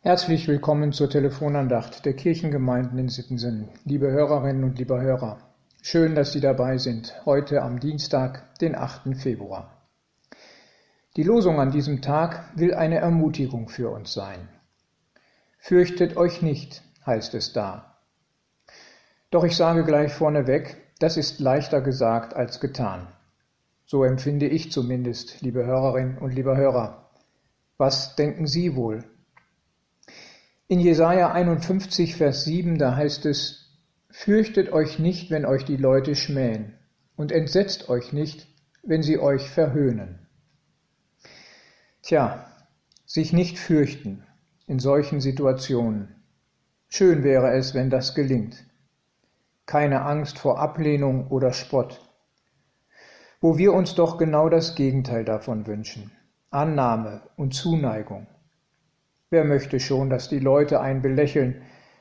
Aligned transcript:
Herzlich 0.00 0.46
willkommen 0.46 0.92
zur 0.92 1.10
Telefonandacht 1.10 2.04
der 2.06 2.12
Kirchengemeinden 2.12 3.00
in 3.00 3.08
Sittensen. 3.08 3.68
Liebe 3.84 4.08
Hörerinnen 4.08 4.62
und 4.62 4.78
lieber 4.78 5.00
Hörer, 5.00 5.38
schön, 5.82 6.14
dass 6.14 6.32
Sie 6.32 6.40
dabei 6.40 6.78
sind, 6.78 7.20
heute 7.26 7.62
am 7.62 7.80
Dienstag, 7.80 8.54
den 8.60 8.76
8. 8.76 9.16
Februar. 9.16 9.88
Die 11.16 11.24
Losung 11.24 11.58
an 11.58 11.72
diesem 11.72 12.00
Tag 12.00 12.44
will 12.54 12.74
eine 12.74 12.98
Ermutigung 12.98 13.68
für 13.68 13.90
uns 13.90 14.12
sein. 14.12 14.48
Fürchtet 15.58 16.16
euch 16.16 16.42
nicht, 16.42 16.84
heißt 17.04 17.34
es 17.34 17.52
da. 17.52 17.98
Doch 19.32 19.42
ich 19.42 19.56
sage 19.56 19.82
gleich 19.82 20.12
vorneweg, 20.12 20.76
das 21.00 21.16
ist 21.16 21.40
leichter 21.40 21.80
gesagt 21.80 22.34
als 22.34 22.60
getan. 22.60 23.08
So 23.84 24.04
empfinde 24.04 24.46
ich 24.46 24.70
zumindest, 24.70 25.40
liebe 25.40 25.66
Hörerinnen 25.66 26.18
und 26.18 26.36
lieber 26.36 26.56
Hörer. 26.56 27.10
Was 27.78 28.14
denken 28.14 28.46
Sie 28.46 28.76
wohl? 28.76 29.02
In 30.70 30.80
Jesaja 30.80 31.32
51, 31.32 32.16
Vers 32.16 32.44
7, 32.44 32.76
da 32.76 32.94
heißt 32.94 33.24
es, 33.24 33.70
Fürchtet 34.10 34.70
euch 34.70 34.98
nicht, 34.98 35.30
wenn 35.30 35.46
euch 35.46 35.64
die 35.64 35.78
Leute 35.78 36.14
schmähen, 36.14 36.74
und 37.16 37.32
entsetzt 37.32 37.88
euch 37.88 38.12
nicht, 38.12 38.46
wenn 38.82 39.02
sie 39.02 39.18
euch 39.18 39.48
verhöhnen. 39.48 40.26
Tja, 42.02 42.52
sich 43.06 43.32
nicht 43.32 43.58
fürchten 43.58 44.24
in 44.66 44.78
solchen 44.78 45.22
Situationen. 45.22 46.14
Schön 46.90 47.24
wäre 47.24 47.54
es, 47.54 47.72
wenn 47.72 47.88
das 47.88 48.14
gelingt. 48.14 48.62
Keine 49.64 50.02
Angst 50.02 50.38
vor 50.38 50.58
Ablehnung 50.58 51.28
oder 51.28 51.54
Spott. 51.54 51.98
Wo 53.40 53.56
wir 53.56 53.72
uns 53.72 53.94
doch 53.94 54.18
genau 54.18 54.50
das 54.50 54.74
Gegenteil 54.74 55.24
davon 55.24 55.66
wünschen. 55.66 56.10
Annahme 56.50 57.22
und 57.36 57.54
Zuneigung. 57.54 58.26
Wer 59.30 59.44
möchte 59.44 59.78
schon, 59.78 60.08
dass 60.08 60.30
die 60.30 60.38
Leute 60.38 60.80
einen 60.80 61.02
belächeln? 61.02 61.60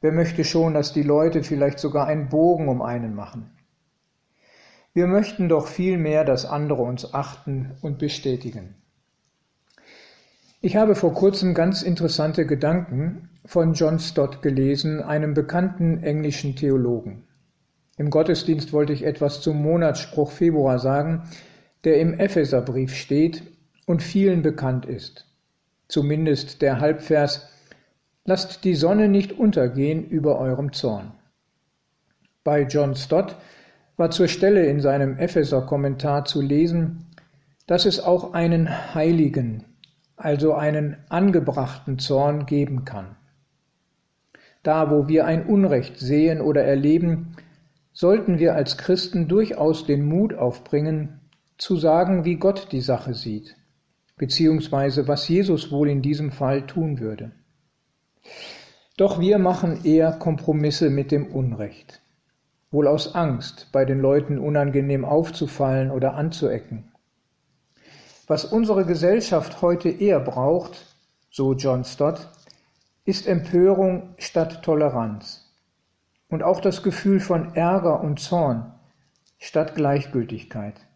Wer 0.00 0.12
möchte 0.12 0.44
schon, 0.44 0.74
dass 0.74 0.92
die 0.92 1.02
Leute 1.02 1.42
vielleicht 1.42 1.80
sogar 1.80 2.06
einen 2.06 2.28
Bogen 2.28 2.68
um 2.68 2.80
einen 2.80 3.16
machen? 3.16 3.50
Wir 4.94 5.08
möchten 5.08 5.48
doch 5.48 5.66
viel 5.66 5.98
mehr, 5.98 6.24
dass 6.24 6.46
andere 6.46 6.82
uns 6.82 7.12
achten 7.14 7.72
und 7.82 7.98
bestätigen. 7.98 8.76
Ich 10.60 10.76
habe 10.76 10.94
vor 10.94 11.12
kurzem 11.12 11.54
ganz 11.54 11.82
interessante 11.82 12.46
Gedanken 12.46 13.30
von 13.44 13.72
John 13.74 13.98
Stott 13.98 14.40
gelesen, 14.40 15.02
einem 15.02 15.34
bekannten 15.34 16.04
englischen 16.04 16.54
Theologen. 16.54 17.24
Im 17.96 18.10
Gottesdienst 18.10 18.72
wollte 18.72 18.92
ich 18.92 19.04
etwas 19.04 19.40
zum 19.40 19.60
Monatsspruch 19.60 20.30
Februar 20.30 20.78
sagen, 20.78 21.24
der 21.82 21.98
im 21.98 22.14
Epheserbrief 22.14 22.94
steht 22.94 23.42
und 23.86 24.02
vielen 24.02 24.42
bekannt 24.42 24.86
ist 24.86 25.27
zumindest 25.88 26.60
der 26.62 26.80
Halbvers, 26.80 27.48
lasst 28.24 28.64
die 28.64 28.74
Sonne 28.74 29.08
nicht 29.08 29.32
untergehen 29.32 30.04
über 30.06 30.38
eurem 30.38 30.72
Zorn. 30.72 31.12
Bei 32.44 32.62
John 32.62 32.94
Stott 32.94 33.36
war 33.96 34.10
zur 34.10 34.28
Stelle 34.28 34.66
in 34.66 34.80
seinem 34.80 35.18
Epheser-Kommentar 35.18 36.24
zu 36.26 36.40
lesen, 36.40 37.06
dass 37.66 37.84
es 37.84 38.00
auch 38.00 38.32
einen 38.34 38.94
heiligen, 38.94 39.64
also 40.16 40.54
einen 40.54 40.98
angebrachten 41.08 41.98
Zorn 41.98 42.46
geben 42.46 42.84
kann. 42.84 43.16
Da, 44.62 44.90
wo 44.90 45.08
wir 45.08 45.24
ein 45.24 45.46
Unrecht 45.46 45.98
sehen 45.98 46.40
oder 46.40 46.64
erleben, 46.64 47.36
sollten 47.92 48.38
wir 48.38 48.54
als 48.54 48.76
Christen 48.76 49.26
durchaus 49.26 49.86
den 49.86 50.04
Mut 50.04 50.34
aufbringen, 50.34 51.20
zu 51.56 51.76
sagen, 51.76 52.24
wie 52.24 52.36
Gott 52.36 52.68
die 52.72 52.80
Sache 52.80 53.14
sieht 53.14 53.57
beziehungsweise 54.18 55.08
was 55.08 55.28
Jesus 55.28 55.70
wohl 55.70 55.88
in 55.88 56.02
diesem 56.02 56.32
Fall 56.32 56.66
tun 56.66 56.98
würde. 56.98 57.32
Doch 58.96 59.20
wir 59.20 59.38
machen 59.38 59.84
eher 59.84 60.12
Kompromisse 60.12 60.90
mit 60.90 61.12
dem 61.12 61.28
Unrecht, 61.28 62.02
wohl 62.70 62.88
aus 62.88 63.14
Angst, 63.14 63.68
bei 63.72 63.84
den 63.84 64.00
Leuten 64.00 64.38
unangenehm 64.38 65.04
aufzufallen 65.04 65.90
oder 65.92 66.14
anzuecken. 66.14 66.92
Was 68.26 68.44
unsere 68.44 68.84
Gesellschaft 68.84 69.62
heute 69.62 69.88
eher 69.88 70.20
braucht, 70.20 70.96
so 71.30 71.54
John 71.54 71.84
Stott, 71.84 72.28
ist 73.04 73.26
Empörung 73.26 74.14
statt 74.18 74.62
Toleranz 74.62 75.50
und 76.28 76.42
auch 76.42 76.60
das 76.60 76.82
Gefühl 76.82 77.20
von 77.20 77.54
Ärger 77.54 78.00
und 78.00 78.20
Zorn 78.20 78.74
statt 79.38 79.76
Gleichgültigkeit. 79.76 80.87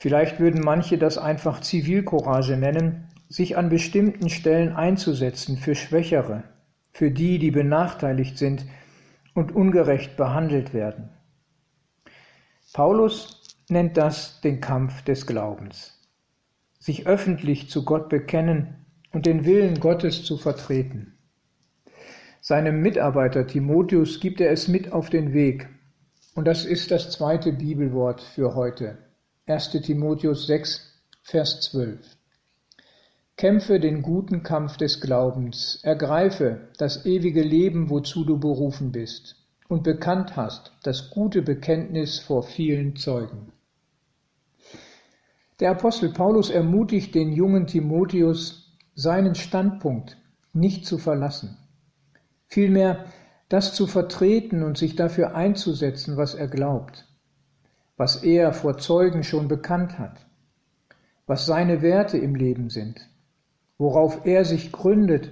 Vielleicht 0.00 0.40
würden 0.40 0.62
manche 0.64 0.96
das 0.96 1.18
einfach 1.18 1.60
Zivilcourage 1.60 2.56
nennen, 2.56 3.08
sich 3.28 3.58
an 3.58 3.68
bestimmten 3.68 4.30
Stellen 4.30 4.72
einzusetzen 4.72 5.58
für 5.58 5.74
Schwächere, 5.74 6.42
für 6.90 7.10
die, 7.10 7.38
die 7.38 7.50
benachteiligt 7.50 8.38
sind 8.38 8.64
und 9.34 9.54
ungerecht 9.54 10.16
behandelt 10.16 10.72
werden. 10.72 11.10
Paulus 12.72 13.42
nennt 13.68 13.98
das 13.98 14.40
den 14.40 14.62
Kampf 14.62 15.02
des 15.02 15.26
Glaubens, 15.26 16.00
sich 16.78 17.06
öffentlich 17.06 17.68
zu 17.68 17.84
Gott 17.84 18.08
bekennen 18.08 18.86
und 19.12 19.26
den 19.26 19.44
Willen 19.44 19.80
Gottes 19.80 20.24
zu 20.24 20.38
vertreten. 20.38 21.18
Seinem 22.40 22.80
Mitarbeiter 22.80 23.46
Timotheus 23.46 24.18
gibt 24.18 24.40
er 24.40 24.50
es 24.50 24.66
mit 24.66 24.92
auf 24.92 25.10
den 25.10 25.34
Weg, 25.34 25.68
und 26.34 26.46
das 26.46 26.64
ist 26.64 26.90
das 26.90 27.10
zweite 27.10 27.52
Bibelwort 27.52 28.22
für 28.22 28.54
heute. 28.54 29.09
1. 29.50 29.70
Timotheus 29.82 30.46
6, 30.46 30.80
Vers 31.22 31.60
12. 31.62 31.98
Kämpfe 33.36 33.80
den 33.80 34.00
guten 34.00 34.44
Kampf 34.44 34.76
des 34.76 35.00
Glaubens, 35.00 35.80
ergreife 35.82 36.68
das 36.78 37.04
ewige 37.04 37.42
Leben, 37.42 37.90
wozu 37.90 38.24
du 38.24 38.38
berufen 38.38 38.92
bist 38.92 39.34
und 39.68 39.82
bekannt 39.82 40.36
hast, 40.36 40.70
das 40.84 41.10
gute 41.10 41.42
Bekenntnis 41.42 42.20
vor 42.20 42.44
vielen 42.44 42.94
Zeugen. 42.94 43.52
Der 45.58 45.72
Apostel 45.72 46.10
Paulus 46.10 46.48
ermutigt 46.48 47.16
den 47.16 47.32
jungen 47.32 47.66
Timotheus, 47.66 48.78
seinen 48.94 49.34
Standpunkt 49.34 50.16
nicht 50.52 50.86
zu 50.86 50.96
verlassen, 50.96 51.58
vielmehr 52.46 53.06
das 53.48 53.74
zu 53.74 53.88
vertreten 53.88 54.62
und 54.62 54.78
sich 54.78 54.94
dafür 54.94 55.34
einzusetzen, 55.34 56.16
was 56.16 56.34
er 56.34 56.46
glaubt 56.46 57.09
was 58.00 58.22
er 58.22 58.54
vor 58.54 58.78
Zeugen 58.78 59.22
schon 59.24 59.46
bekannt 59.46 59.98
hat, 59.98 60.24
was 61.26 61.44
seine 61.44 61.82
Werte 61.82 62.16
im 62.16 62.34
Leben 62.34 62.70
sind, 62.70 63.10
worauf 63.76 64.24
er 64.24 64.46
sich 64.46 64.72
gründet 64.72 65.30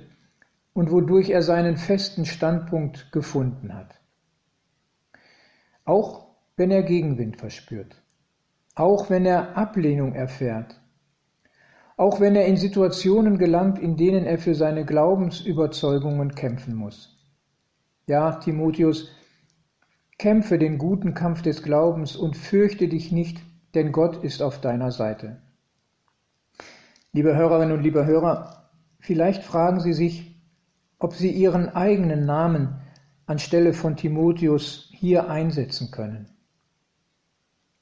und 0.75 0.91
wodurch 0.91 1.31
er 1.31 1.41
seinen 1.41 1.79
festen 1.79 2.27
Standpunkt 2.27 3.11
gefunden 3.11 3.73
hat. 3.73 3.99
Auch 5.87 6.27
wenn 6.59 6.71
er 6.71 6.83
Gegenwind 6.83 7.39
verspürt, 7.39 8.03
auch 8.75 9.09
wenn 9.09 9.25
er 9.25 9.57
Ablehnung 9.57 10.15
erfährt, 10.15 10.79
auch 11.97 12.21
wenn 12.21 12.37
er 12.37 12.45
in 12.45 12.59
Situationen 12.59 13.39
gelangt, 13.39 13.79
in 13.79 13.97
denen 13.97 14.27
er 14.27 14.37
für 14.37 14.55
seine 14.55 14.85
Glaubensüberzeugungen 14.85 16.35
kämpfen 16.35 16.75
muss. 16.75 17.19
Ja, 18.07 18.33
Timotheus, 18.33 19.11
Kämpfe 20.19 20.59
den 20.59 20.79
guten 20.79 21.15
Kampf 21.15 21.43
des 21.43 21.63
Glaubens 21.63 22.17
und 22.17 22.37
fürchte 22.37 22.89
dich 22.89 23.13
nicht, 23.13 23.41
denn 23.75 23.93
Gott 23.93 24.25
ist 24.25 24.43
auf 24.43 24.61
deiner 24.61 24.91
Seite. 24.91 25.41
Liebe 27.13 27.37
Hörerinnen 27.37 27.77
und 27.77 27.85
liebe 27.85 28.05
Hörer, 28.05 28.69
vielleicht 28.99 29.45
fragen 29.45 29.79
Sie 29.79 29.93
sich, 29.93 30.35
ob 30.99 31.15
Sie 31.15 31.31
Ihren 31.31 31.69
eigenen 31.69 32.27
Namen 32.27 32.81
anstelle 33.27 33.73
von 33.73 33.97
Timotheus 33.97 34.91
hier 34.93 35.31
einsetzen 35.31 35.93
können. 35.93 36.29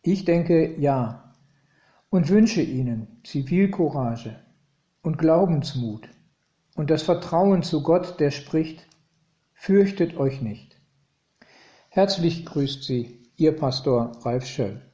Ich 0.03 0.27
denke 0.27 0.79
ja 0.79 1.33
und 2.11 2.29
wünsche 2.29 2.61
Ihnen 2.61 3.19
Zivilcourage 3.25 4.37
und 5.01 5.17
Glaubensmut 5.17 6.07
und 6.75 6.91
das 6.91 7.03
Vertrauen 7.03 7.63
zu 7.63 7.83
Gott, 7.83 8.21
der 8.21 8.31
spricht, 8.31 8.87
fürchtet 9.55 10.19
euch 10.19 10.43
nicht. 10.43 10.76
Herzlich 11.97 12.45
grüßt 12.45 12.85
Sie, 12.85 13.23
Ihr 13.39 13.57
Pastor 13.57 14.13
Ralf 14.23 14.45
Schöll. 14.45 14.86